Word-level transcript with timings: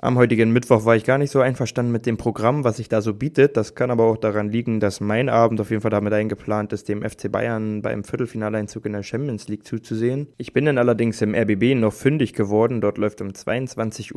Am 0.00 0.16
heutigen 0.16 0.52
Mittwoch 0.52 0.84
war 0.84 0.94
ich 0.94 1.02
gar 1.02 1.18
nicht 1.18 1.32
so 1.32 1.40
einverstanden 1.40 1.90
mit 1.90 2.06
dem 2.06 2.18
Programm, 2.18 2.62
was 2.62 2.76
sich 2.76 2.88
da 2.88 3.00
so 3.00 3.14
bietet. 3.14 3.56
Das 3.56 3.74
kann 3.74 3.90
aber 3.90 4.04
auch 4.04 4.16
daran 4.16 4.48
liegen, 4.48 4.78
dass 4.78 5.00
mein 5.00 5.28
Abend 5.28 5.60
auf 5.60 5.70
jeden 5.70 5.82
Fall 5.82 5.90
damit 5.90 6.12
eingeplant 6.12 6.72
ist, 6.72 6.88
dem 6.88 7.02
FC 7.02 7.32
Bayern 7.32 7.82
beim 7.82 8.04
Viertelfinaleinzug 8.04 8.86
in 8.86 8.92
der 8.92 9.02
Champions 9.02 9.48
League 9.48 9.66
zuzusehen. 9.66 10.28
Ich 10.36 10.52
bin 10.52 10.66
dann 10.66 10.78
allerdings 10.78 11.20
im 11.20 11.34
RBB 11.34 11.74
noch 11.74 11.92
fündig 11.92 12.32
geworden. 12.32 12.80
Dort 12.80 12.96
läuft 12.96 13.20
um 13.22 13.30
22.45 13.30 14.14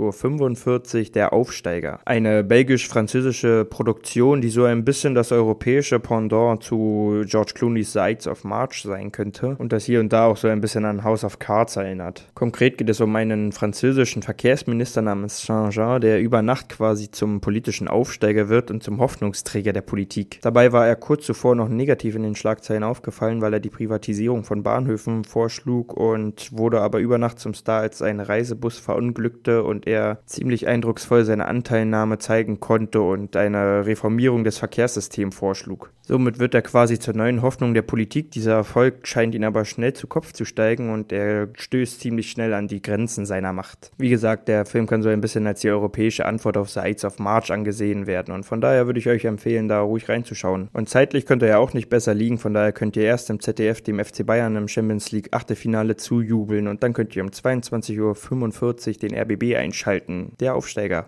Uhr 1.08 1.12
der 1.14 1.34
Aufsteiger. 1.34 2.00
Eine 2.06 2.44
belgisch-französische 2.44 3.66
Produktion, 3.66 4.42
die 4.42 4.50
so 4.50 4.66
ein 4.66 4.86
bisschen 4.86 5.16
das 5.16 5.32
europäische 5.32 6.00
Pendant 6.00 6.62
zu 6.62 7.24
George 7.26 7.54
Clooney's 7.56 7.92
Sides 7.92 8.28
of 8.28 8.44
March 8.44 8.84
sein 8.84 9.12
könnte 9.12 9.56
und 9.58 9.74
das 9.74 9.86
hier 9.86 10.00
und 10.00 10.14
da 10.14 10.28
auch 10.28 10.38
so 10.38 10.48
ein 10.48 10.62
bisschen 10.62 10.86
an 10.86 11.04
House 11.04 11.24
of 11.24 11.40
Cards 11.40 11.76
erinnert. 11.76 12.30
Konkret 12.36 12.78
geht 12.78 12.90
es 12.92 13.02
um 13.02 13.16
einen 13.16 13.52
französischen 13.52 14.22
Verkehrsminister 14.22 15.02
namens 15.02 15.42
Jean 15.42 15.71
Jean, 15.72 16.02
der 16.02 16.22
über 16.22 16.42
Nacht 16.42 16.70
quasi 16.70 17.12
zum 17.12 17.42
politischen 17.42 17.88
Aufsteiger 17.88 18.50
wird 18.50 18.72
und 18.72 18.84
zum 18.84 19.00
Hoffnungsträger 19.00 19.74
der 19.74 19.82
Politik. 19.82 20.40
Dabei 20.42 20.72
war 20.72 20.88
er 20.88 20.96
kurz 20.96 21.26
zuvor 21.26 21.56
noch 21.56 21.70
negativ 21.70 22.16
in 22.16 22.24
den 22.24 22.36
Schlagzeilen 22.36 22.84
aufgefallen, 22.84 23.42
weil 23.42 23.54
er 23.54 23.60
die 23.60 23.70
Privatisierung 23.70 24.44
von 24.44 24.64
Bahnhöfen 24.64 25.24
vorschlug 25.24 25.94
und 25.94 26.56
wurde 26.56 26.82
aber 26.82 27.00
über 27.00 27.18
Nacht 27.18 27.40
zum 27.40 27.54
Star, 27.54 27.82
als 27.82 28.02
ein 28.02 28.20
Reisebus 28.20 28.78
verunglückte 28.78 29.64
und 29.64 29.88
er 29.88 30.20
ziemlich 30.26 30.68
eindrucksvoll 30.68 31.26
seine 31.26 31.48
Anteilnahme 31.48 32.18
zeigen 32.20 32.60
konnte 32.60 33.02
und 33.02 33.36
eine 33.36 33.86
Reformierung 33.86 34.44
des 34.44 34.58
Verkehrssystems 34.58 35.36
vorschlug. 35.36 35.92
Somit 36.04 36.40
wird 36.40 36.54
er 36.54 36.62
quasi 36.62 37.00
zur 37.00 37.16
neuen 37.16 37.42
Hoffnung 37.42 37.74
der 37.74 37.84
Politik. 37.84 38.32
Dieser 38.32 38.54
Erfolg 38.54 39.08
scheint 39.08 39.34
ihn 39.34 39.46
aber 39.46 39.66
schnell 39.66 39.94
zu 39.94 40.08
Kopf 40.08 40.34
zu 40.34 40.46
steigen 40.46 40.92
und 40.92 41.14
er 41.14 41.50
stößt 41.54 42.02
ziemlich 42.02 42.32
schnell 42.32 42.54
an 42.54 42.68
die 42.68 42.82
Grenzen 42.82 43.26
seiner 43.26 43.54
Macht. 43.54 43.92
Wie 43.98 44.10
gesagt, 44.10 44.48
der 44.48 44.66
Film 44.66 44.88
kann 44.88 45.04
so 45.04 45.10
ein 45.10 45.22
bisschen 45.22 45.48
als 45.48 45.61
die 45.64 45.70
europäische 45.70 46.26
Antwort 46.26 46.58
auf 46.58 46.70
Sides 46.70 47.06
of 47.06 47.20
March 47.20 47.52
angesehen 47.52 48.08
werden 48.08 48.34
und 48.34 48.44
von 48.44 48.62
daher 48.62 48.86
würde 48.86 49.00
ich 49.00 49.08
euch 49.08 49.26
empfehlen, 49.26 49.68
da 49.68 49.82
ruhig 49.82 50.10
reinzuschauen. 50.10 50.70
Und 50.74 50.90
zeitlich 50.90 51.26
könnt 51.26 51.44
ihr 51.44 51.50
ja 51.50 51.58
auch 51.58 51.74
nicht 51.74 51.90
besser 51.90 52.14
liegen, 52.14 52.38
von 52.38 52.54
daher 52.54 52.72
könnt 52.72 52.98
ihr 52.98 53.04
erst 53.04 53.30
im 53.30 53.40
ZDF 53.40 53.82
dem 53.82 54.04
FC 54.04 54.26
Bayern 54.26 54.56
im 54.56 54.68
Champions 54.68 55.12
League 55.12 55.30
Achtelfinale 55.32 55.96
zujubeln 55.96 56.68
und 56.68 56.84
dann 56.84 56.94
könnt 56.94 57.16
ihr 57.16 57.24
um 57.24 57.30
22.45 57.30 58.88
Uhr 58.88 58.94
den 58.94 59.18
RBB 59.18 59.56
einschalten, 59.56 60.34
der 60.40 60.56
Aufsteiger. 60.56 61.08